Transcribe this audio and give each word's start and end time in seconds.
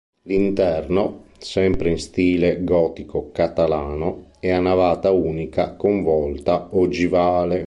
L'interno, 0.23 1.25
sempre 1.37 1.91
in 1.91 1.99
stile 1.99 2.63
gotico-catalano, 2.63 4.31
è 4.39 4.49
a 4.49 4.59
navata 4.59 5.11
unica 5.11 5.75
con 5.75 6.01
volta 6.01 6.69
ogivale. 6.71 7.59